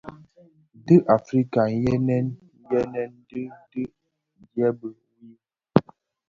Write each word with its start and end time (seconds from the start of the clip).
Di 0.85 0.95
Afrika 1.17 1.61
nghëghèn 1.79 2.25
nyi 3.31 3.43
di 3.71 3.83
ndieba 4.45 4.87
wui. 4.89 5.29